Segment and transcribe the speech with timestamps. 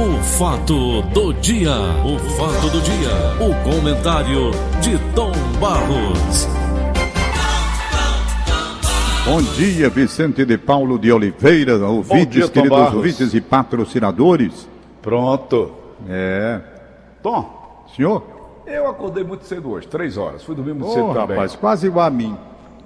[0.00, 1.72] O fato do dia,
[2.04, 3.10] o fato do dia,
[3.44, 6.46] o comentário de Tom Barros.
[9.24, 12.94] Bom dia, Vicente de Paulo de Oliveira, ouvintes, dia, queridos Barros.
[12.94, 14.68] ouvintes e patrocinadores.
[15.02, 15.72] Pronto.
[16.08, 16.60] É.
[17.22, 18.22] Tom, Senhor?
[18.66, 20.44] eu acordei muito cedo hoje, três horas.
[20.44, 21.36] Fui dormir muito Ô, cedo também.
[21.36, 22.36] rapaz, quase igual a mim.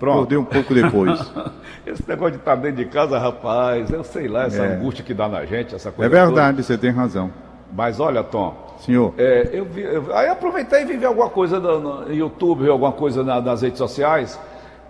[0.02, 0.16] Pronto.
[0.16, 1.32] Acordei um pouco depois.
[1.86, 4.74] Esse negócio de estar dentro de casa, rapaz, eu sei lá, essa É.
[4.74, 7.28] angústia que dá na gente, essa é coisa verdade, você tem razão.
[7.28, 7.52] toda.
[7.72, 12.02] Mas olha, Tom, Senhor, é, eu vi, eu- aí aproveitei e vi alguma coisa no,
[12.04, 14.38] no YouTube, alguma coisa na- nas redes sociais,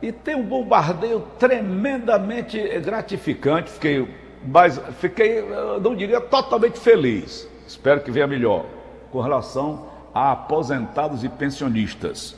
[0.01, 3.71] e tem um bombardeio tremendamente gratificante.
[3.71, 4.09] Fiquei,
[4.47, 7.47] mas fiquei, eu não diria totalmente feliz.
[7.67, 8.65] Espero que venha melhor.
[9.11, 12.35] Com relação a aposentados e pensionistas.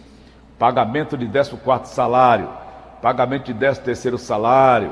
[0.59, 2.49] Pagamento de 14 salário,
[3.05, 4.91] pagamento de 13 terceiro salário,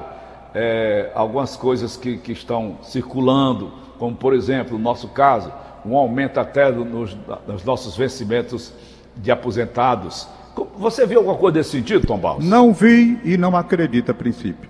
[0.54, 5.50] é, algumas coisas que, que estão circulando, como por exemplo, no nosso caso,
[5.82, 7.16] um aumento até nos,
[7.48, 8.70] nos nossos vencimentos
[9.16, 10.28] de aposentados.
[10.76, 12.44] Você viu alguma coisa desse sentido, Tom Barros?
[12.44, 14.68] não vi e não acredito a princípio.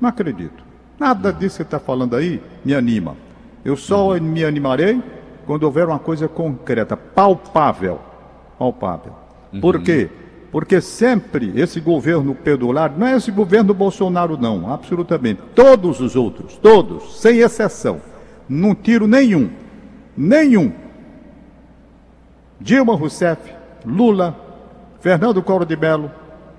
[0.00, 0.62] Não acredito.
[1.00, 3.16] Nada disso que você está falando aí me anima.
[3.64, 5.02] Eu só me animarei
[5.46, 7.98] quando houver uma coisa concreta, palpável.
[8.56, 9.14] Palpável.
[9.60, 10.08] Por quê?
[10.52, 15.40] Porque sempre esse governo pedular, não é esse governo Bolsonaro, não, absolutamente.
[15.54, 18.02] Todos os outros, todos, sem exceção.
[18.46, 19.48] Não tiro nenhum.
[20.14, 20.70] Nenhum.
[22.60, 23.40] Dilma Rousseff,
[23.84, 24.36] Lula,
[25.00, 26.10] Fernando Collor de Mello,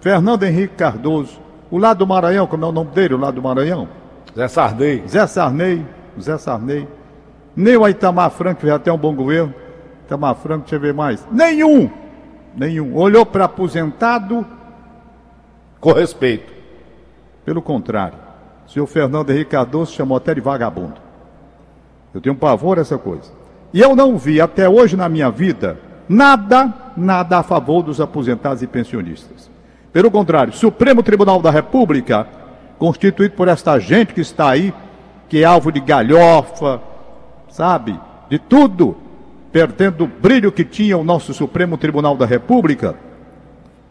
[0.01, 3.43] Fernando Henrique Cardoso, o lado do Maranhão, como é o nome dele, o lado do
[3.43, 3.87] Maranhão?
[4.35, 5.03] Zé Sardei.
[5.07, 5.85] Zé Sarney,
[6.19, 6.87] Zé Sarney,
[7.55, 9.53] nem o Itamar Franco fez até um bom governo.
[10.05, 11.23] Itamar Franco, deixa eu ver mais.
[11.31, 11.91] Nenhum,
[12.55, 12.95] nenhum.
[12.95, 14.45] Olhou para aposentado,
[15.79, 16.51] Com respeito.
[17.45, 18.17] pelo contrário.
[18.65, 20.95] O senhor Fernando Henrique Cardoso chamou até de vagabundo.
[22.13, 23.31] Eu tenho pavor dessa coisa.
[23.73, 28.61] E eu não vi até hoje na minha vida nada, nada a favor dos aposentados
[28.61, 29.49] e pensionistas.
[29.91, 32.27] Pelo contrário, Supremo Tribunal da República,
[32.79, 34.73] constituído por esta gente que está aí,
[35.27, 36.81] que é alvo de galhofa,
[37.49, 37.99] sabe?
[38.29, 38.95] De tudo,
[39.53, 42.95] perdendo o brilho que tinha o nosso Supremo Tribunal da República,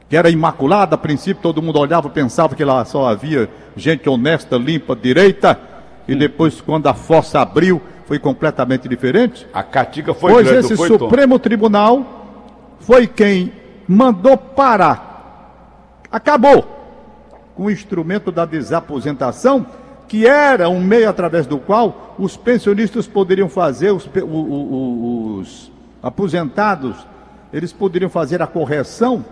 [0.08, 4.08] que era imaculada, a princípio todo mundo olhava e pensava que lá só havia gente
[4.08, 5.58] honesta, limpa, direita,
[6.08, 9.46] e depois, quando a fossa abriu, foi completamente diferente.
[9.54, 10.98] A catica foi pois grande, esse foi, Tom?
[10.98, 13.52] Supremo Tribunal foi quem
[13.86, 16.80] mandou parar, acabou
[17.54, 19.64] com o instrumento da desaposentação,
[20.08, 26.96] que era um meio através do qual os pensionistas poderiam fazer, os, os aposentados,
[27.52, 29.24] eles poderiam fazer a correção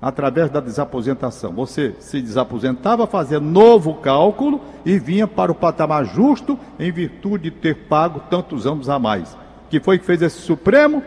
[0.00, 1.52] através da desaposentação.
[1.52, 7.50] Você se desaposentava, fazia novo cálculo e vinha para o patamar justo em virtude de
[7.50, 9.36] ter pago tantos anos a mais.
[9.70, 11.02] Que foi que fez esse Supremo?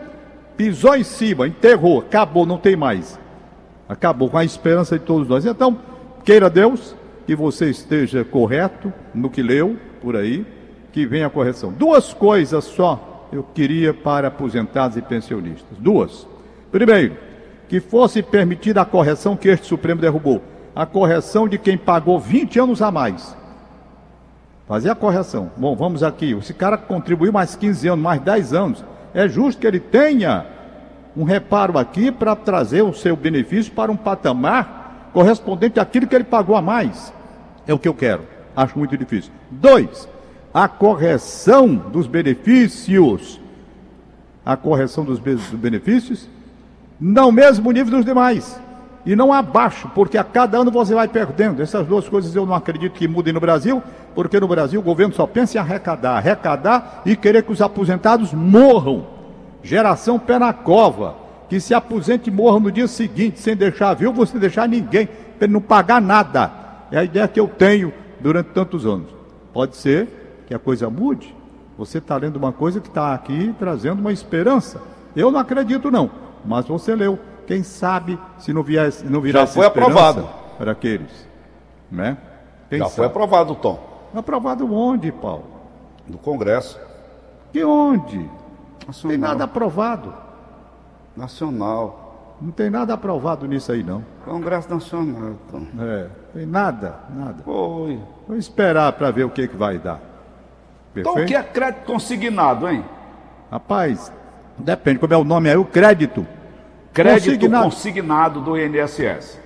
[0.56, 3.18] Pisou em cima, enterrou, acabou, não tem mais.
[3.88, 5.46] Acabou com a esperança de todos nós.
[5.46, 5.78] Então,
[6.24, 6.96] queira Deus
[7.28, 10.46] que você esteja correto no que leu por aí,
[10.90, 11.70] que venha a correção.
[11.70, 15.76] Duas coisas só eu queria para aposentados e pensionistas.
[15.78, 16.26] Duas.
[16.72, 17.18] Primeiro,
[17.68, 20.40] que fosse permitida a correção que este Supremo derrubou.
[20.74, 23.36] A correção de quem pagou 20 anos a mais.
[24.66, 25.50] Fazer a correção.
[25.54, 26.32] Bom, vamos aqui.
[26.32, 28.84] Esse cara contribuiu mais 15 anos, mais 10 anos.
[29.12, 30.46] É justo que ele tenha
[31.14, 36.24] um reparo aqui para trazer o seu benefício para um patamar correspondente àquilo que ele
[36.24, 37.17] pagou a mais.
[37.68, 38.22] É o que eu quero.
[38.56, 39.30] Acho muito difícil.
[39.50, 40.08] Dois,
[40.52, 43.38] a correção dos benefícios.
[44.44, 46.26] A correção dos be- dos benefícios
[46.98, 48.58] no mesmo nível dos demais.
[49.06, 51.62] E não abaixo, porque a cada ano você vai perdendo.
[51.62, 53.82] Essas duas coisas eu não acredito que mudem no Brasil,
[54.14, 58.32] porque no Brasil o governo só pensa em arrecadar, arrecadar e querer que os aposentados
[58.32, 59.06] morram.
[59.62, 61.14] Geração pé na cova,
[61.48, 65.08] que se aposente e morra no dia seguinte, sem deixar viúvo, sem deixar ninguém,
[65.38, 66.50] para não pagar nada.
[66.90, 69.08] É a ideia que eu tenho durante tantos anos.
[69.52, 71.34] Pode ser que a coisa mude.
[71.76, 74.80] Você está lendo uma coisa que está aqui trazendo uma esperança.
[75.14, 76.10] Eu não acredito, não.
[76.44, 77.18] Mas você leu.
[77.46, 80.28] Quem sabe se não, vier, se não virar Já foi aprovado.
[80.58, 81.26] para aqueles.
[81.90, 82.16] Né?
[82.68, 82.96] Quem Já sabe?
[82.96, 83.78] foi aprovado, Tom,
[84.14, 85.44] Aprovado onde, Paulo?
[86.06, 86.78] no Congresso
[87.52, 88.18] Que onde?
[88.86, 89.10] Nacional.
[89.10, 90.12] tem nada aprovado.
[91.16, 92.07] Nacional.
[92.40, 94.04] Não tem nada aprovado nisso aí, não.
[94.24, 95.66] Congresso Nacional, Tom.
[95.80, 97.42] É, tem nada, nada.
[97.42, 98.00] Foi.
[98.28, 100.00] Vamos esperar para ver o que, que vai dar.
[100.94, 101.24] Então, Perfeito?
[101.24, 102.84] o que é crédito consignado, hein?
[103.50, 104.12] Rapaz,
[104.56, 106.26] depende como é o nome aí, o crédito.
[106.92, 107.64] Crédito Consignado.
[107.64, 109.38] consignado do INSS.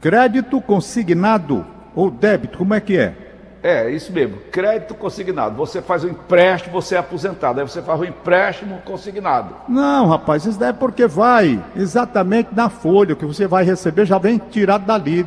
[0.00, 3.25] Crédito consignado ou débito, como é que é?
[3.66, 4.36] É, isso mesmo.
[4.52, 5.56] Crédito consignado.
[5.56, 7.58] Você faz um empréstimo, você é aposentado.
[7.58, 9.56] Aí você faz o um empréstimo consignado.
[9.68, 13.14] Não, rapaz, isso daí é porque vai exatamente na folha.
[13.14, 15.26] O que você vai receber já vem tirado dali.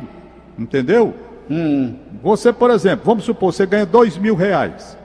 [0.58, 1.12] Entendeu?
[1.50, 1.94] Hum.
[2.22, 4.96] Você, por exemplo, vamos supor, você ganha dois mil reais.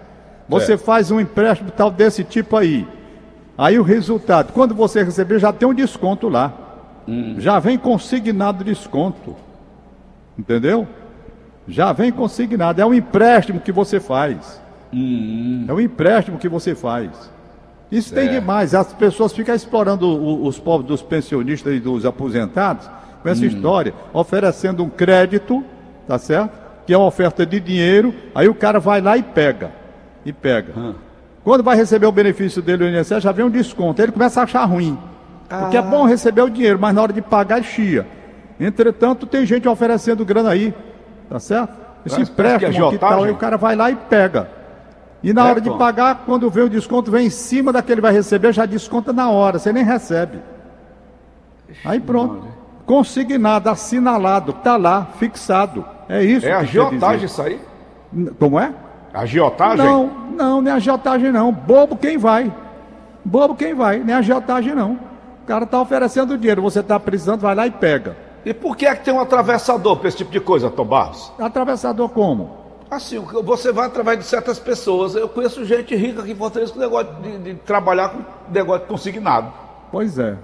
[0.47, 0.77] Você é.
[0.77, 2.88] faz um empréstimo tal desse tipo aí.
[3.57, 6.53] Aí o resultado, quando você receber, já tem um desconto lá.
[7.05, 7.35] Hum.
[7.39, 9.35] Já vem consignado desconto.
[10.39, 10.88] Entendeu?
[11.67, 12.81] Já vem consignado.
[12.81, 14.62] É um empréstimo que você faz.
[14.94, 15.65] Hum.
[15.67, 17.09] É um empréstimo que você faz.
[17.91, 18.21] Isso é.
[18.21, 18.73] tem demais.
[18.73, 20.07] As pessoas ficam explorando
[20.45, 22.89] os povos dos pensionistas e dos aposentados
[23.21, 23.47] com essa hum.
[23.47, 25.63] história, oferecendo um crédito,
[26.07, 26.51] tá certo?
[26.85, 29.71] Que é uma oferta de dinheiro, aí o cara vai lá e pega.
[30.23, 30.73] E pega.
[30.77, 30.94] Hum.
[31.44, 34.01] Quando vai receber o benefício dele no INSS, já vem um desconto.
[34.01, 34.97] Ele começa a achar ruim.
[35.50, 35.57] Ah.
[35.59, 38.06] Porque é bom receber o dinheiro, mas na hora de pagar, chia.
[38.59, 40.73] Entretanto, tem gente oferecendo grana aí,
[41.30, 41.74] tá certo?
[42.06, 44.48] Esse empréstimo que tal, aí o cara vai lá e pega.
[45.24, 47.94] E na é, hora de pagar, quando vem o desconto, vem em cima daquele que
[47.94, 50.39] ele vai receber, já desconta na hora, você nem recebe.
[51.83, 52.48] Aí pronto.
[52.86, 55.83] Consignado, assinalado, está lá, fixado.
[56.07, 56.45] É isso.
[56.45, 57.60] É agiotagem isso aí?
[58.38, 58.72] Como é?
[59.12, 59.83] Agiotagem?
[59.83, 61.51] Não, não, nem agiotagem não.
[61.51, 62.54] Bobo quem vai.
[63.24, 64.92] Bobo quem vai, nem agiotagem não.
[65.44, 68.16] O cara está oferecendo dinheiro, você está precisando, vai lá e pega.
[68.45, 71.33] E por que é que tem um atravessador para esse tipo de coisa, Tom Barros?
[71.39, 72.63] Atravessador como?
[72.89, 75.15] Assim, você vai através de certas pessoas.
[75.15, 78.19] Eu conheço gente rica aqui em Fortaleza com negócio de, de trabalhar com
[78.53, 79.51] negócio consignado.
[79.92, 80.38] Pois é.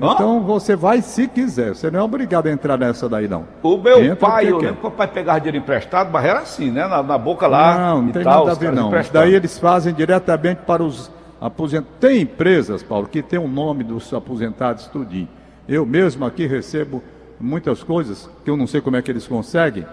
[0.00, 0.12] Hã?
[0.12, 1.74] Então você vai se quiser.
[1.74, 3.44] Você não é obrigado a entrar nessa daí, não.
[3.62, 6.70] O meu Entra pai, eu lembro que o pai pegava dinheiro emprestado, mas era assim,
[6.70, 6.86] né?
[6.86, 7.76] Na, na boca lá.
[7.76, 8.90] Não, não tem tal, nada a ver, não.
[9.12, 11.98] Daí eles fazem diretamente para os aposentados.
[12.00, 15.28] Tem empresas, Paulo, que tem o nome dos aposentados tudinho.
[15.68, 17.02] Eu mesmo aqui recebo
[17.40, 19.86] muitas coisas que eu não sei como é que eles conseguem,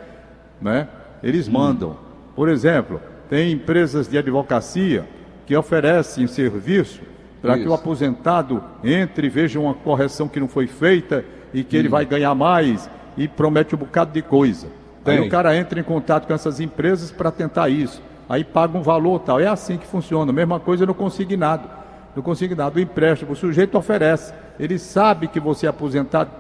[0.61, 0.87] né?
[1.21, 1.53] Eles hum.
[1.53, 1.97] mandam.
[2.35, 2.99] Por exemplo,
[3.29, 5.07] tem empresas de advocacia
[5.45, 7.01] que oferecem serviço
[7.41, 11.75] para que o aposentado entre e veja uma correção que não foi feita e que
[11.75, 11.79] hum.
[11.79, 14.67] ele vai ganhar mais e promete um bocado de coisa.
[15.03, 15.19] Tem.
[15.19, 18.01] Aí o cara entra em contato com essas empresas para tentar isso.
[18.27, 19.39] Aí paga um valor tal.
[19.39, 20.33] É assim que funciona.
[20.33, 21.69] Mesma coisa no consignado.
[22.15, 24.33] No consignado, o empréstimo, o sujeito oferece.
[24.59, 26.31] Ele sabe que você é aposentado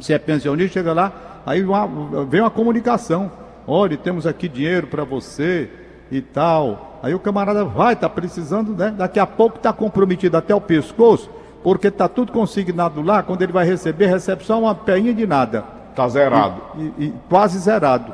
[0.00, 1.12] se é pensionista, chega lá,
[1.46, 1.86] aí uma,
[2.24, 3.30] vem uma comunicação.
[3.66, 5.70] Olha, temos aqui dinheiro para você
[6.10, 7.00] e tal.
[7.02, 8.94] Aí o camarada vai, está precisando, né?
[8.96, 11.30] Daqui a pouco está comprometido até o pescoço,
[11.62, 13.22] porque está tudo consignado lá.
[13.22, 15.64] Quando ele vai receber, recebe só uma peinha de nada.
[15.90, 16.60] Está zerado.
[16.76, 18.12] E, e, e, quase zerado.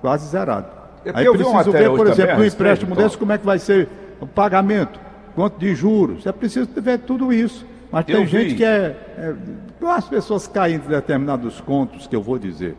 [0.00, 0.66] Quase zerado.
[1.04, 3.88] É aí preciso ver, por exemplo, um empréstimo desse, como é que vai ser
[4.20, 5.00] o pagamento,
[5.34, 6.26] quanto de juros.
[6.26, 7.66] É preciso ver tudo isso.
[7.90, 9.86] Mas tem gente que é, é.
[9.86, 12.76] As pessoas caem em determinados contos que eu vou dizer,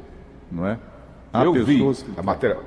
[0.52, 0.78] não é?
[1.34, 2.20] Há eu vi que...
[2.20, 2.58] a matéria.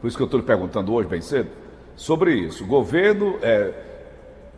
[0.00, 1.50] Por isso que eu estou lhe perguntando hoje, bem cedo,
[1.94, 2.64] sobre isso.
[2.64, 3.72] O governo é,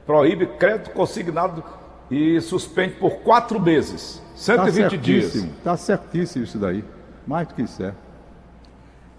[0.06, 1.62] proíbe crédito consignado
[2.10, 5.34] e suspende por quatro meses, 120 tá dias.
[5.34, 6.84] Está certíssimo isso daí.
[7.26, 7.96] Mais do que certo.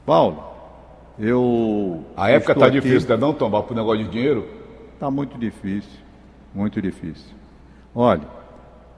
[0.06, 0.44] Paulo,
[1.17, 2.03] eu.
[2.15, 4.47] A época está difícil, né, não, Tomar, para o negócio de dinheiro?
[4.94, 6.00] Está muito difícil.
[6.53, 7.35] Muito difícil.
[7.97, 8.27] Olha,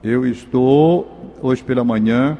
[0.02, 2.36] eu estou hoje pela manhã,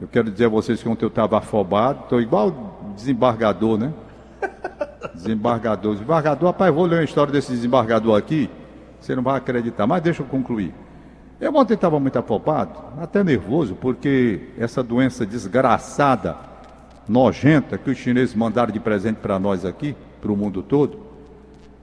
[0.00, 3.92] eu quero dizer a vocês que ontem eu estava afobado, estou igual desembargador, né?
[5.12, 5.94] Desembargador.
[5.94, 8.48] Desembargador, rapaz, vou ler uma história desse desembargador aqui,
[9.00, 10.72] você não vai acreditar, mas deixa eu concluir.
[11.40, 16.36] Eu ontem estava muito afobado, até nervoso, porque essa doença desgraçada,
[17.08, 21.00] nojenta, que os chineses mandaram de presente para nós aqui, para o mundo todo,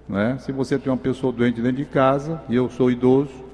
[0.07, 0.37] né?
[0.39, 3.46] se você tem uma pessoa doente dentro de casa, e eu sou idoso,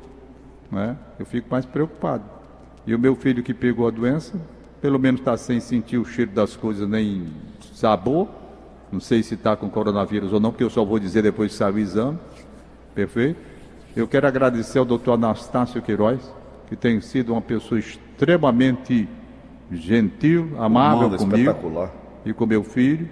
[0.74, 0.98] né?
[1.20, 2.24] eu fico mais preocupado.
[2.86, 4.40] E o meu filho que pegou a doença,
[4.82, 7.28] pelo menos está sem sentir o cheiro das coisas nem
[7.74, 8.28] sabor.
[8.92, 11.58] Não sei se está com coronavírus ou não, porque eu só vou dizer depois que
[11.58, 12.20] sair o exame.
[12.94, 13.40] Perfeito?
[13.96, 16.20] Eu quero agradecer ao doutor Anastácio Queiroz,
[16.68, 19.08] que tem sido uma pessoa extremamente
[19.72, 21.90] gentil, amável comigo
[22.26, 23.10] e com meu filho.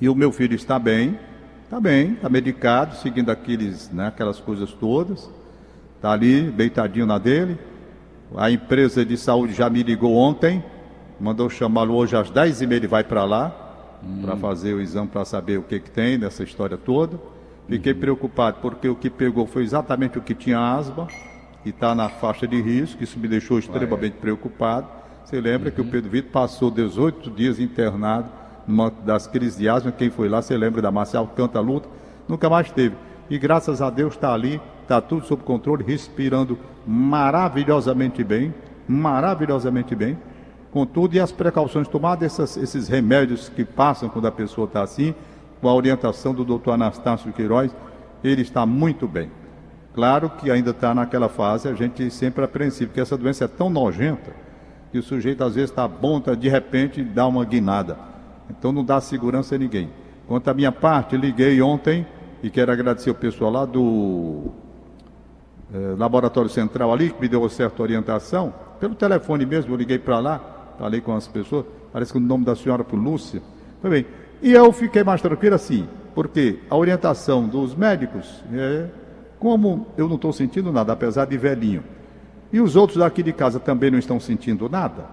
[0.00, 1.18] E o meu filho está bem,
[1.64, 5.30] está bem, está medicado, seguindo aqueles, né, aquelas coisas todas.
[6.02, 7.56] Está ali, deitadinho na dele.
[8.34, 10.60] A empresa de saúde já me ligou ontem,
[11.20, 14.22] mandou chamá-lo hoje às 10h30, ele vai para lá, hum.
[14.22, 17.20] para fazer o exame para saber o que, que tem nessa história toda.
[17.68, 18.00] Fiquei uhum.
[18.00, 21.06] preocupado porque o que pegou foi exatamente o que tinha asma
[21.64, 24.88] e está na faixa de risco, isso me deixou extremamente preocupado.
[25.24, 25.74] Você lembra uhum.
[25.76, 25.90] que o uhum.
[25.90, 28.28] Pedro Vitor passou 18 dias internado
[28.66, 31.88] numa das crises de asma, quem foi lá, você lembra da Marcial Canta Luta,
[32.28, 32.96] nunca mais teve.
[33.30, 38.52] E graças a Deus está ali está tudo sob controle, respirando maravilhosamente bem,
[38.86, 40.18] maravilhosamente bem,
[40.70, 44.82] com tudo e as precauções tomadas, essas, esses remédios que passam quando a pessoa está
[44.82, 45.14] assim,
[45.60, 47.74] com a orientação do doutor Anastácio Queiroz,
[48.24, 49.30] ele está muito bem.
[49.94, 53.68] Claro que ainda está naquela fase, a gente sempre apreensivo, porque essa doença é tão
[53.68, 54.32] nojenta
[54.90, 57.98] que o sujeito às vezes está bom, tá, de repente dá uma guinada.
[58.50, 59.90] Então não dá segurança a ninguém.
[60.26, 62.06] Quanto à minha parte, liguei ontem
[62.42, 64.50] e quero agradecer o pessoal lá do
[65.72, 68.52] eh, Laboratório Central ali, que me deu certa orientação.
[68.78, 70.40] Pelo telefone mesmo, eu liguei para lá,
[70.78, 73.42] falei com as pessoas, parece que o nome da senhora foi Lúcia.
[73.80, 74.06] Foi bem.
[74.42, 78.86] E eu fiquei mais tranquilo assim, porque a orientação dos médicos é
[79.38, 81.82] como eu não estou sentindo nada, apesar de velhinho,
[82.52, 85.04] e os outros daqui de casa também não estão sentindo nada,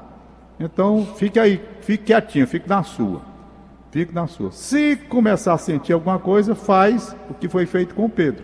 [0.60, 3.22] então fique aí, fique quietinho, fique na sua.
[3.92, 4.52] Fique na sua.
[4.52, 8.44] Se começar a sentir alguma coisa, faz o que foi feito com Pedro.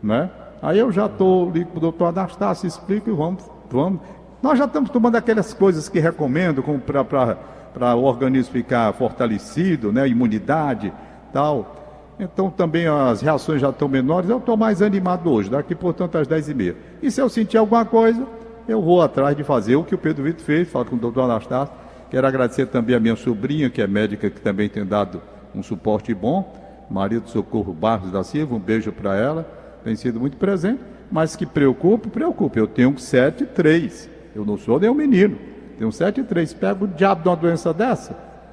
[0.00, 0.30] Né?
[0.60, 4.00] Aí eu já estou, ligo para o doutor Anastácio, explico e vamos, vamos.
[4.42, 10.08] Nós já estamos tomando aquelas coisas que recomendo para o organismo ficar fortalecido, né?
[10.08, 10.92] imunidade
[11.32, 11.76] tal.
[12.20, 14.28] Então também as reações já estão menores.
[14.28, 16.74] Eu estou mais animado hoje, daqui portanto às 10h30.
[17.02, 18.26] E se eu sentir alguma coisa,
[18.68, 21.22] eu vou atrás de fazer o que o Pedro Vitor fez, falo com o doutor
[21.22, 21.74] Anastácio.
[22.10, 25.20] Quero agradecer também a minha sobrinha, que é médica, que também tem dado
[25.54, 26.52] um suporte bom,
[26.90, 30.80] Maria do Socorro Barros da Silva, um beijo para ela, tem sido muito presente,
[31.10, 32.58] mas que preocupe, preocupe.
[32.58, 35.36] Eu tenho 7,3, eu não sou nem um menino,
[35.78, 36.56] tenho 7,3.
[36.56, 38.12] Pego o diabo de uma doença dessa,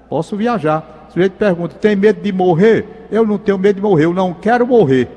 [0.10, 1.08] posso viajar.
[1.16, 3.08] O gente pergunta, tem medo de morrer?
[3.10, 5.08] Eu não tenho medo de morrer, eu não quero morrer.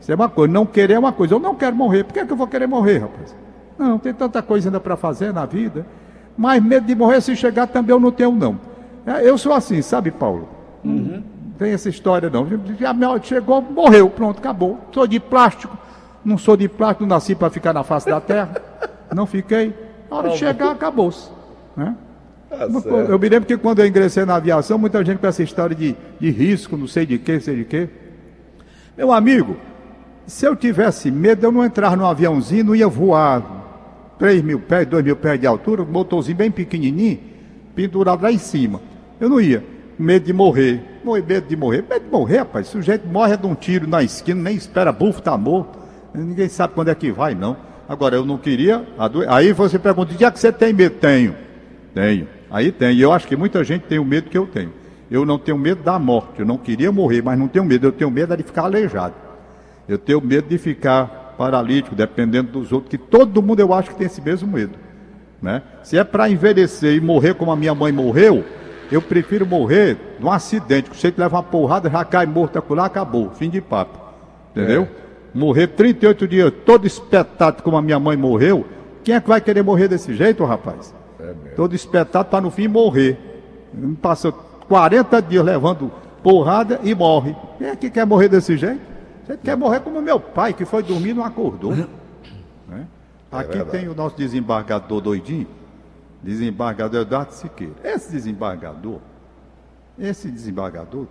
[0.00, 1.34] Isso é uma coisa, não querer é uma coisa.
[1.34, 3.34] Eu não quero morrer, por que, é que eu vou querer morrer, rapaz?
[3.78, 5.86] Não, tem tanta coisa ainda para fazer na vida.
[6.36, 8.58] Mas medo de morrer se chegar também eu não tenho, não.
[9.06, 10.48] É, eu sou assim, sabe, Paulo?
[10.84, 11.22] Uhum.
[11.58, 12.46] Tem essa história, não.
[13.22, 14.78] Chegou, morreu, pronto, acabou.
[14.92, 15.76] Sou de plástico,
[16.24, 18.60] não sou de plástico, não nasci para ficar na face da terra.
[19.14, 19.74] não fiquei.
[20.10, 21.30] Na hora de chegar, acabou-se.
[21.76, 21.94] Né?
[22.48, 25.74] Tá eu me lembro que quando eu ingressei na aviação, muita gente com essa história
[25.74, 27.88] de, de risco, não sei de quê, sei de quê.
[28.96, 29.56] Meu amigo,
[30.26, 34.86] se eu tivesse medo, eu não entrar no aviãozinho, não ia voar 3 mil pés,
[34.86, 37.18] 2 mil pés de altura, um motorzinho bem pequenininho,
[37.74, 38.80] pendurado lá em cima.
[39.20, 39.62] Eu não ia.
[39.98, 40.82] Medo de morrer.
[41.06, 41.84] Morrer, medo de morrer.
[41.88, 42.66] Medo de morrer, rapaz.
[42.66, 45.78] O sujeito morre de um tiro na esquina, nem espera, bufo, tá morto.
[46.12, 47.56] Ninguém sabe quando é que vai, não.
[47.88, 48.84] Agora, eu não queria.
[49.28, 50.96] Aí você pergunta, de que, é que você tem medo?
[50.96, 51.36] Tenho.
[51.94, 52.26] Tenho.
[52.50, 52.96] Aí tem.
[52.96, 54.72] E eu acho que muita gente tem o medo que eu tenho.
[55.08, 56.40] Eu não tenho medo da morte.
[56.40, 57.86] Eu não queria morrer, mas não tenho medo.
[57.86, 59.14] Eu tenho medo de ficar aleijado.
[59.88, 63.96] Eu tenho medo de ficar paralítico, dependendo dos outros, que todo mundo eu acho que
[63.96, 64.72] tem esse mesmo medo.
[65.40, 65.62] Né?
[65.84, 68.44] Se é para envelhecer e morrer como a minha mãe morreu,
[68.90, 73.30] eu prefiro morrer num acidente, que você leva uma porrada, já cai morto acolá, acabou,
[73.30, 73.98] fim de papo.
[74.50, 74.82] Entendeu?
[74.82, 74.88] É.
[75.34, 78.64] Morrer 38 dias todo espetado como a minha mãe morreu,
[79.04, 80.94] quem é que vai querer morrer desse jeito, rapaz?
[81.20, 83.18] É todo espetado para no fim morrer.
[84.00, 87.36] Passou 40 dias levando porrada e morre.
[87.58, 88.80] Quem é que quer morrer desse jeito?
[89.26, 91.74] Você quer morrer como meu pai, que foi dormir e não acordou.
[91.74, 91.86] Né?
[93.32, 95.46] É Aqui tem o nosso desembargador doidinho,
[96.22, 97.74] desembargador Eduardo Siqueira.
[97.84, 99.00] Esse desembargador,
[99.98, 101.06] esse desembargador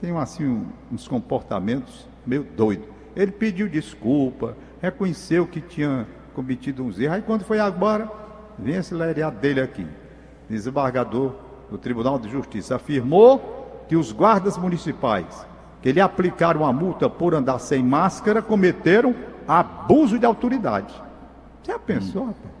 [0.00, 2.86] tem assim um, uns comportamentos meio doidos.
[3.14, 7.16] Ele pediu desculpa, reconheceu que tinha cometido uns erros.
[7.16, 8.10] Aí quando foi agora,
[8.58, 9.86] vem esse leriado dele aqui.
[10.48, 11.34] Desembargador
[11.70, 15.46] do Tribunal de Justiça afirmou que os guardas municipais
[15.86, 19.14] que lhe aplicaram a multa por andar sem máscara, cometeram
[19.46, 20.92] abuso de autoridade.
[21.62, 22.26] Já pensou, hum.
[22.26, 22.54] rapaz?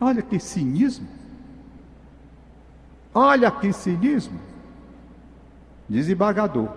[0.00, 1.06] Olha que cinismo.
[3.14, 4.38] Olha que cinismo.
[5.88, 6.68] Desembargador,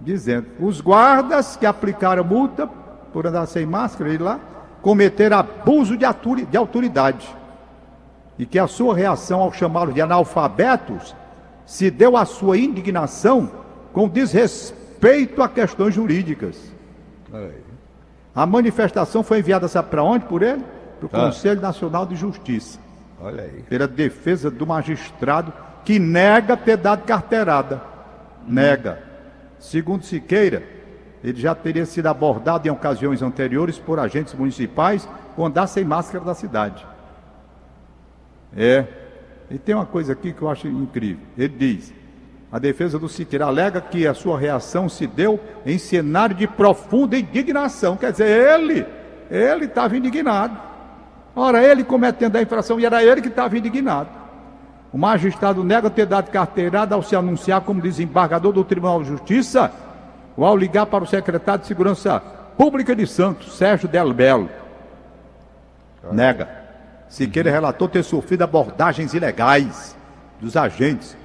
[0.00, 2.66] dizendo: os guardas que aplicaram multa
[3.12, 4.38] por andar sem máscara, ele lá,
[4.82, 6.06] cometeram abuso de,
[6.46, 7.28] de autoridade.
[8.38, 11.14] E que a sua reação ao chamá-los de analfabetos
[11.66, 13.50] se deu à sua indignação
[13.92, 16.70] com desrespeito respeito a questões jurídicas.
[18.34, 20.62] A manifestação foi enviada, sabe para onde por ele?
[21.08, 21.26] Para o ah.
[21.26, 22.78] Conselho Nacional de Justiça.
[23.20, 23.62] Olha aí.
[23.68, 25.52] Pela defesa do magistrado
[25.84, 27.82] que nega ter dado carteirada.
[28.46, 28.54] Hum.
[28.54, 29.02] Nega.
[29.58, 30.62] Segundo Siqueira,
[31.22, 36.24] ele já teria sido abordado em ocasiões anteriores por agentes municipais por andar sem máscara
[36.24, 36.86] da cidade.
[38.56, 38.84] É.
[39.50, 41.24] E tem uma coisa aqui que eu acho incrível.
[41.36, 41.92] Ele diz:
[42.50, 47.16] a defesa do Siqueira alega que a sua reação se deu em cenário de profunda
[47.16, 47.96] indignação.
[47.96, 48.86] Quer dizer, ele,
[49.30, 50.69] ele estava indignado.
[51.34, 54.08] Ora, ele cometendo a infração e era ele que estava indignado.
[54.92, 59.72] O magistrado nega ter dado carteirada ao se anunciar como desembargador do Tribunal de Justiça
[60.36, 62.20] ou ao ligar para o secretário de Segurança
[62.56, 64.48] Pública de Santos, Sérgio Del Belo.
[66.10, 66.48] Nega.
[67.08, 69.96] Siqueira relatou ter sofrido abordagens ilegais
[70.40, 71.16] dos agentes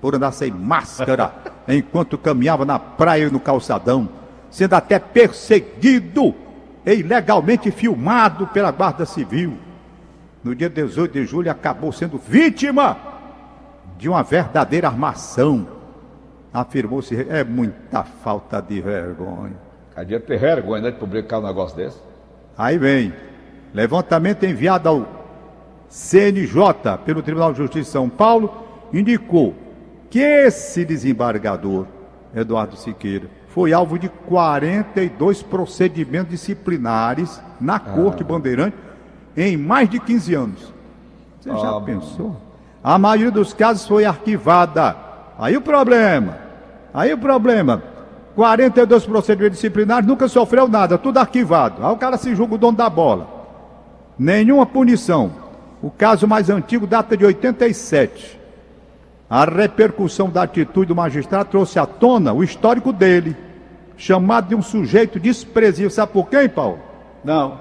[0.00, 1.32] por andar sem máscara
[1.68, 4.08] enquanto caminhava na praia e no calçadão,
[4.50, 6.34] sendo até perseguido
[6.84, 9.56] e ilegalmente filmado pela Guarda Civil.
[10.42, 12.96] No dia 18 de julho, acabou sendo vítima
[13.96, 15.66] de uma verdadeira armação.
[16.52, 19.56] Afirmou-se, é muita falta de vergonha.
[19.94, 21.98] Cadê ter vergonha né, de publicar um negócio desse?
[22.58, 23.12] Aí vem,
[23.72, 25.06] levantamento enviado ao
[25.88, 28.52] CNJ pelo Tribunal de Justiça de São Paulo
[28.92, 29.54] indicou
[30.10, 31.86] que esse desembargador,
[32.34, 38.76] Eduardo Siqueira, foi alvo de 42 procedimentos disciplinares na Corte Bandeirante
[39.36, 40.74] em mais de 15 anos.
[41.40, 42.36] Você já Ah, pensou?
[42.82, 44.96] A maioria dos casos foi arquivada.
[45.38, 46.36] Aí o problema.
[46.92, 47.80] Aí o problema.
[48.34, 51.86] 42 procedimentos disciplinares, nunca sofreu nada, tudo arquivado.
[51.86, 53.28] Aí o cara se julga o dono da bola.
[54.18, 55.30] Nenhuma punição.
[55.80, 58.40] O caso mais antigo data de 87.
[59.28, 63.36] A repercussão da atitude do magistrado trouxe à tona o histórico dele,
[63.96, 65.90] chamado de um sujeito desprezível.
[65.90, 66.78] Sabe por quem, Paulo?
[67.24, 67.58] Não.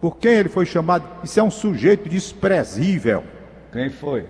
[0.00, 1.04] Por quem ele foi chamado?
[1.24, 3.24] Isso é um sujeito desprezível.
[3.72, 4.26] Quem foi?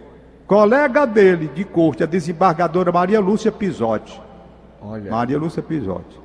[0.46, 4.18] Colega dele de corte, a desembargadora Maria Lúcia Pisotti.
[4.80, 5.10] Olha.
[5.10, 6.18] Maria Lúcia Pisotti.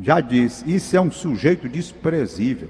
[0.00, 2.68] Já disse, isso é um sujeito desprezível.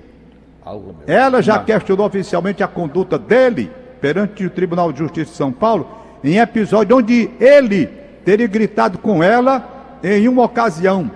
[0.64, 0.94] Algo.
[1.06, 1.64] Ela já Não.
[1.64, 5.88] questionou oficialmente a conduta dele perante o Tribunal de Justiça de São Paulo
[6.22, 7.86] em episódio onde ele
[8.24, 11.10] teria gritado com ela em uma ocasião.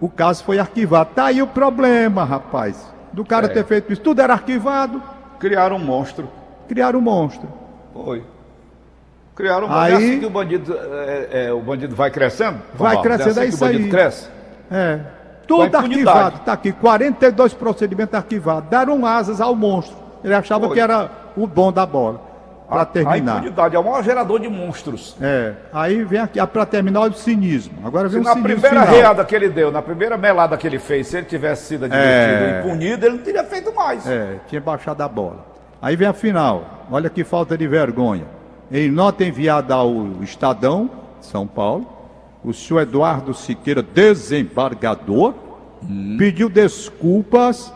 [0.00, 1.10] O caso foi arquivado.
[1.14, 2.90] Tá aí o problema, rapaz.
[3.12, 3.48] Do cara É.
[3.48, 4.00] ter feito isso.
[4.02, 5.02] Tudo era arquivado,
[5.38, 6.28] Criaram um monstro.
[6.68, 7.48] criaram um monstro.
[7.92, 8.22] Foi.
[9.34, 9.84] Criaram um monstro.
[9.84, 12.58] Aí- É assim que o bandido, é, é, o bandido vai crescendo?
[12.74, 13.90] Vai crescendo, é é assim que isso o bandido aí.
[13.90, 14.28] cresce?
[14.70, 15.00] É.
[15.46, 16.70] Tudo arquivado, tá aqui.
[16.72, 18.70] 42 procedimentos arquivados.
[18.70, 19.96] Deram asas ao monstro.
[20.22, 20.74] Ele achava Foi.
[20.76, 22.20] que era o bom da bola.
[22.70, 23.38] Para A terminar.
[23.38, 25.16] impunidade é o maior gerador de monstros.
[25.20, 25.54] É.
[25.72, 27.74] Aí vem aqui, para terminar, o cinismo.
[27.84, 28.86] Agora Se vem o na primeira final.
[28.86, 32.06] reada que ele deu, na primeira melada que ele fez, se ele tivesse sido admitido
[32.08, 32.60] É.
[32.60, 34.06] e punido, ele não teria feito mais.
[34.08, 35.44] É, tinha baixado a bola.
[35.82, 36.86] Aí vem a final.
[36.90, 38.24] Olha que falta de vergonha.
[38.70, 39.92] Em nota enviada ao
[40.22, 40.88] Estadão,
[41.20, 41.86] São Paulo,
[42.44, 45.34] o senhor Eduardo Siqueira, desembargador,
[46.16, 47.72] pediu desculpas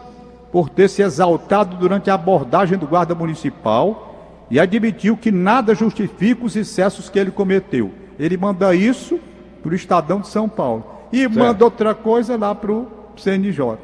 [0.53, 4.14] por ter se exaltado durante a abordagem do guarda municipal
[4.51, 7.91] e admitiu que nada justifica os excessos que ele cometeu.
[8.19, 9.19] Ele manda isso
[9.63, 13.79] para o Estadão de São Paulo e manda outra coisa lá para o CNJ.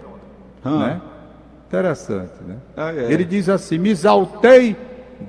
[0.64, 1.00] Né?
[1.68, 2.56] Interessante, né?
[2.76, 3.12] Ah, é.
[3.12, 4.76] Ele diz assim: me exaltei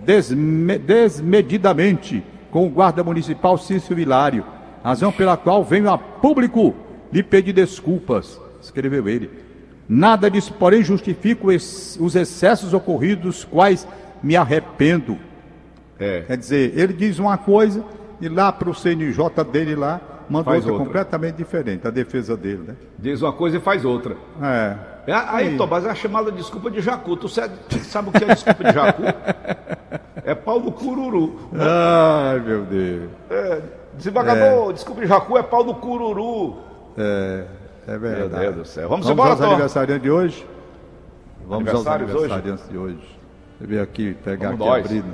[0.03, 4.43] desme- desmedidamente com o guarda municipal Cício Vilário,
[4.83, 6.75] razão pela qual venho a público
[7.13, 9.29] lhe pedir desculpas, escreveu ele.
[9.87, 13.87] Nada disso, porém, justifica os excessos ocorridos, quais
[14.21, 15.17] me arrependo.
[15.99, 16.21] É.
[16.21, 17.83] Quer dizer, ele diz uma coisa
[18.19, 20.85] e lá para o CNJ dele lá, manda Faz outra, outra.
[20.85, 22.75] completamente diferente, a defesa dele, né?
[22.97, 24.15] Diz uma coisa e faz outra.
[24.41, 24.91] É.
[25.07, 27.17] É, aí, Tomás, é a chamada desculpa de Jacu.
[27.17, 29.01] Tu sabe, sabe o que é desculpa de Jacu?
[30.23, 31.49] É pau do cururu.
[31.51, 33.09] Ai, meu Deus.
[33.27, 33.59] É,
[33.95, 36.57] desembargador, desculpa de Jacu é pau do cururu.
[36.95, 37.45] É,
[37.87, 38.43] é Meu verdade.
[38.43, 38.87] Deus do céu.
[38.87, 40.47] Vamos, Vamos embora, aos aniversariantes de hoje?
[41.47, 42.69] Vamos aos Aniversários hoje?
[42.69, 43.19] de hoje.
[43.61, 44.85] Deixa eu aqui, pegar Vamos aqui nós.
[44.85, 45.13] abrindo.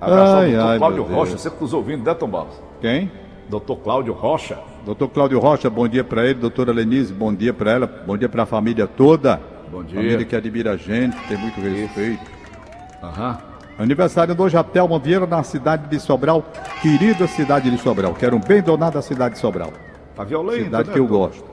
[0.00, 1.02] Abraço ao Ai, doutor ai, Cláudio.
[1.04, 1.50] Rocha.
[1.50, 2.62] Que nos ouvindo, né, Tom Barros?
[2.80, 3.10] Quem?
[3.48, 4.58] Doutor Cláudio Rocha.
[4.84, 6.34] Doutor Cláudio Rocha, bom dia para ele.
[6.34, 7.86] Doutora Lenise, bom dia para ela.
[7.86, 9.40] Bom dia para a família toda.
[9.70, 9.96] Bom dia.
[10.00, 12.24] Família que admira a gente, tem muito respeito.
[13.02, 13.38] Aham.
[13.78, 16.44] Aniversário do hoje, Thelma Vieira, na cidade de Sobral.
[16.80, 18.14] Querida cidade de Sobral.
[18.14, 19.72] Quero um bem donado a cidade de Sobral.
[20.14, 21.12] Tá violento, Cidade né, que eu Tom?
[21.18, 21.44] gosto.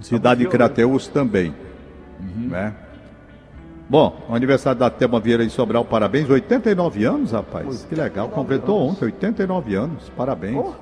[0.00, 0.58] Cidade de violento.
[0.58, 1.54] Crateus também.
[2.18, 2.48] Uhum.
[2.48, 2.72] Né?
[3.92, 6.30] Bom, o aniversário da Thelma Vieira de Sobral, parabéns.
[6.30, 7.86] 89 anos, rapaz.
[7.86, 8.26] Que legal.
[8.30, 10.10] Completou ontem, 89 anos.
[10.16, 10.56] Parabéns.
[10.56, 10.72] Oh.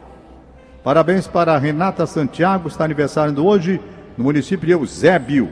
[0.85, 3.81] Parabéns para a Renata Santiago, está aniversário hoje
[4.17, 5.51] no município de Eusébio.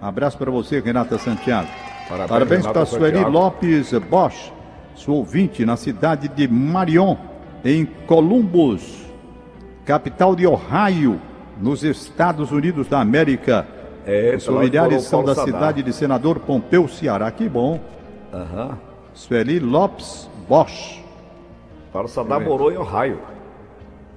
[0.00, 1.68] Abraço para você, Renata Santiago.
[2.08, 3.30] Parabéns, Parabéns Renata para a Sueli Santiago.
[3.30, 4.50] Lopes Bosch,
[4.94, 7.16] sua ouvinte, na cidade de Marion,
[7.62, 9.04] em Columbus,
[9.84, 11.20] capital de Ohio,
[11.60, 13.66] nos Estados Unidos da América.
[14.06, 17.30] É, Os tá familiares são da cidade de Senador Pompeu, Ceará.
[17.30, 17.80] Que bom.
[18.32, 18.78] Aham.
[19.14, 21.02] Sueli Lopes Bosch.
[21.92, 23.20] Para Sadar morou em Ohio.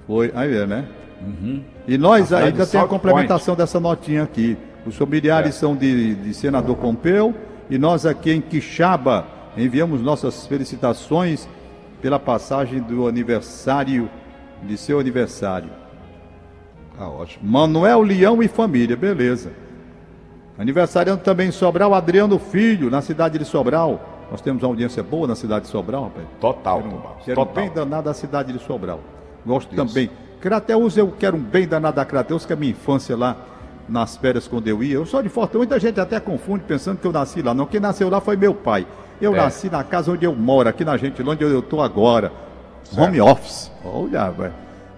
[0.07, 0.87] Foi, aí é, né?
[1.87, 4.57] E nós A cidade ainda tem a complementação dessa notinha aqui.
[4.85, 5.59] Os familiares É.
[5.59, 7.33] são de, de senador Pompeu
[7.69, 11.47] e nós aqui em Quixaba enviamos nossas felicitações
[12.01, 14.09] pela passagem do aniversário,
[14.63, 15.69] de seu aniversário.
[16.97, 17.47] Ah, ótimo.
[17.49, 19.51] Manuel Leão e família, beleza.
[20.57, 24.01] Aniversariando também em Sobral, Adriano Filho, na cidade de Sobral.
[24.31, 26.25] Nós temos uma audiência boa na cidade de Sobral, rapaz.
[26.41, 27.23] Total, Quero, Tom Barros.
[27.25, 27.53] quero Total.
[27.53, 28.99] bem danado a cidade de Sobral.
[29.45, 30.09] Gosto também.
[30.41, 33.37] Crateus, eu quero um bem danado da Crateus, que é a minha infância lá
[33.87, 34.95] nas férias quando eu ia.
[34.95, 37.53] Eu sou de Fortaleza, muita gente até confunde pensando que eu nasci lá.
[37.53, 38.85] Não, quem nasceu lá foi meu pai.
[39.21, 39.37] Eu É.
[39.37, 42.31] nasci na casa onde eu moro, aqui na Gentilândia, onde eu estou agora.
[42.97, 43.71] Home office.
[43.85, 44.53] Olha, velho.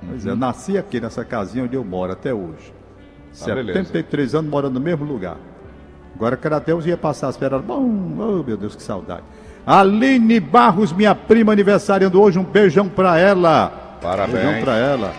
[0.09, 2.73] Pois é, eu nasci aqui nessa casinha onde eu moro até hoje.
[3.41, 3.73] Ah, beleza.
[3.73, 5.37] 73 anos morando no mesmo lugar.
[6.15, 7.61] Agora Crateus ia passar as férias.
[7.61, 9.23] Bom, oh meu Deus, que saudade.
[9.65, 13.97] Aline Barros, minha prima aniversariando hoje, um beijão pra ela.
[14.01, 14.43] Parabéns.
[14.43, 15.13] Beijão pra ela.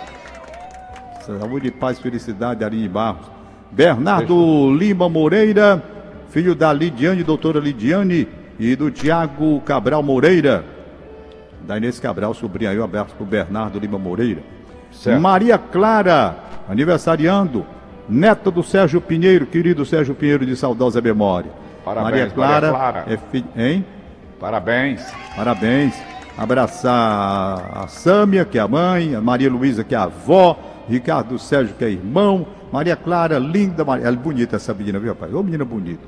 [1.25, 3.31] Saúde, paz, felicidade, Aline Barros.
[3.71, 5.83] Bernardo Lima Moreira,
[6.31, 8.27] filho da Lidiane, doutora Lidiane,
[8.59, 10.65] e do Tiago Cabral Moreira.
[11.67, 14.43] Da Inês Cabral, sobrinha aí, um abraço pro Bernardo Lima Moreira.
[14.91, 15.21] Certo.
[15.21, 16.37] Maria Clara,
[16.69, 17.65] aniversariando,
[18.11, 21.51] neta do Sérgio Pinheiro, querido Sérgio Pinheiro de saudosa memória.
[21.85, 23.05] Parabéns, Maria Clara, Maria Clara.
[23.07, 23.45] é fi...
[23.57, 23.85] hein?
[24.39, 25.07] Parabéns.
[25.37, 25.95] Parabéns.
[26.37, 31.39] Abraçar a Sâmia, que é a mãe, a Maria Luísa, que é a avó, Ricardo
[31.39, 34.07] Sérgio, que é irmão, Maria Clara, linda, Maria...
[34.07, 35.33] ela é bonita essa menina, viu, rapaz?
[35.33, 36.03] Ô menina bonita.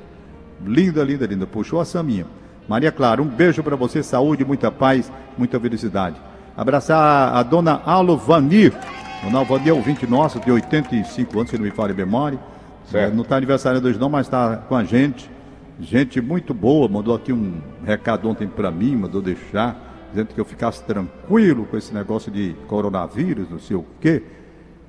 [0.65, 1.45] Linda, linda, linda.
[1.45, 2.25] Puxou a Saminha.
[2.67, 6.15] Maria Clara, um beijo para você, saúde, muita paz, muita felicidade.
[6.55, 8.73] Abraçar a dona Alo Vanir.
[9.23, 12.37] Dona Alo Vanir é ouvinte nosso, de 85 anos, se não me falha a memória.
[12.85, 13.11] Certo.
[13.11, 15.31] É, Não está aniversariando hoje não, mas está com a gente.
[15.79, 20.45] Gente muito boa, mandou aqui um recado ontem para mim, mandou deixar, dizendo que eu
[20.45, 24.21] ficasse tranquilo com esse negócio de coronavírus, não sei o quê.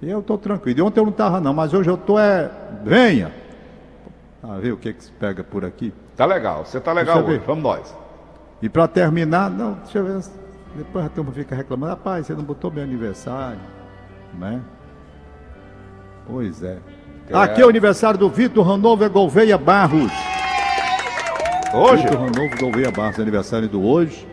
[0.02, 0.80] E eu estou tranquilo.
[0.80, 2.50] E ontem eu não estava não, mas hoje eu estou é...
[2.84, 3.32] Venha!
[4.42, 5.92] A ver o que, que se pega por aqui.
[6.16, 6.66] Tá legal.
[6.66, 7.40] Você tá legal hoje.
[7.46, 7.96] Vamos nós.
[8.60, 10.20] E para terminar, não, deixa eu ver.
[10.76, 13.58] Depois a turma fica reclamando, rapaz, você não botou meu aniversário,
[14.38, 14.60] né?
[16.26, 16.78] Pois é.
[17.28, 17.36] É.
[17.36, 20.12] Aqui é o aniversário do Vitor Hanover Gouveia Barros.
[21.72, 22.02] Hoje?
[22.02, 24.26] Vitor Hanover Gouveia Barros, aniversário do hoje.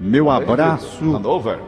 [0.00, 1.58] Meu abraço, Hanover.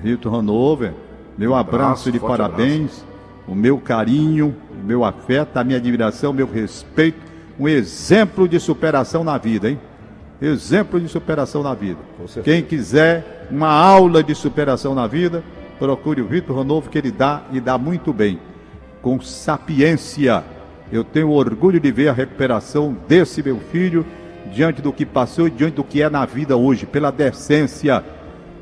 [0.00, 0.94] Vitor Hanover.
[1.36, 3.04] Meu abraço abraço, de parabéns.
[3.46, 7.18] O meu carinho, o meu afeto, a minha admiração, o meu respeito.
[7.58, 9.78] Um exemplo de superação na vida, hein?
[10.40, 11.98] Exemplo de superação na vida.
[12.44, 15.42] Quem quiser uma aula de superação na vida,
[15.78, 18.38] procure o Vitor Ranovo, que ele dá e dá muito bem.
[19.02, 20.42] Com sapiência.
[20.90, 24.04] Eu tenho orgulho de ver a recuperação desse meu filho
[24.52, 28.04] diante do que passou e diante do que é na vida hoje, pela decência,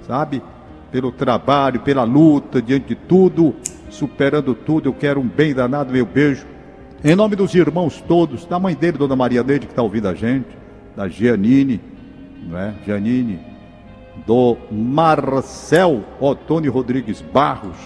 [0.07, 0.43] sabe?
[0.91, 3.55] Pelo trabalho, pela luta, diante de tudo,
[3.91, 4.89] superando tudo.
[4.89, 6.47] Eu quero um bem danado, meu beijo.
[7.03, 10.15] Em nome dos irmãos todos, da mãe dele, Dona Maria Neide, que está ouvindo a
[10.15, 10.49] gente,
[10.97, 11.81] da Gianine,
[12.49, 12.75] não é?
[12.85, 13.39] Gianine,
[14.27, 17.77] do Marcel Otônio Rodrigues Barros,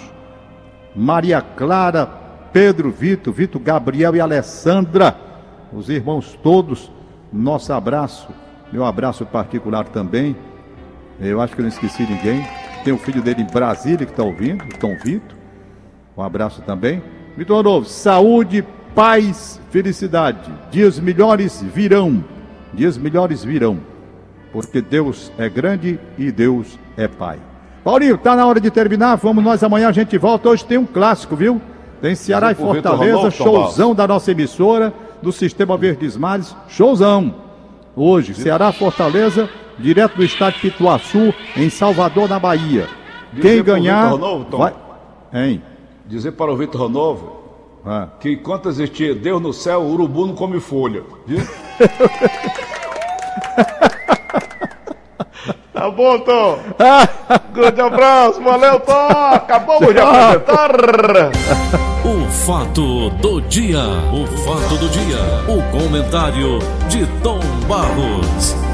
[0.95, 2.07] Maria Clara,
[2.53, 5.17] Pedro Vitor, Vitor Gabriel e Alessandra,
[5.73, 6.91] os irmãos todos,
[7.33, 8.29] nosso abraço,
[8.73, 10.37] meu abraço particular também.
[11.21, 12.47] Eu acho que eu não esqueci ninguém.
[12.85, 15.37] Tem o filho dele em Brasília que está ouvindo, o Tom Vitor.
[16.17, 17.03] Um abraço também.
[17.37, 18.65] Vitor Novo, saúde,
[18.95, 20.53] paz, felicidade.
[20.71, 22.25] Dias melhores virão.
[22.73, 23.79] Dias melhores virão.
[24.53, 27.39] Porque Deus é grande e Deus é Pai.
[27.85, 29.17] Paulinho, tá na hora de terminar.
[29.17, 30.49] Vamos nós amanhã a gente volta.
[30.49, 31.61] Hoje tem um clássico, viu?
[32.01, 37.35] Tem Ceará e Fortaleza, Ronaldo, showzão da nossa emissora, do Sistema Verdes Mares, showzão.
[37.97, 42.87] Hoje, Ceará Fortaleza, direto do estádio Pituaçu, em Salvador, na Bahia.
[43.33, 44.15] Dizer Quem ganhar.
[44.51, 44.75] Vai...
[45.33, 45.63] Hein?
[46.07, 47.29] Dizer para o Vitor Hanover
[47.85, 48.09] Ah.
[48.21, 51.03] que enquanto existir Deus no céu, o urubu não come folha.
[51.27, 51.41] Viu?
[55.79, 56.59] tá bom, Tom.
[57.55, 59.09] Grande abraço, valeu, Tom.
[59.33, 61.31] Acabamos de apresentar.
[62.05, 63.83] O fato do dia.
[64.13, 65.19] O fato do dia.
[65.47, 68.68] O comentário de Tom Barros.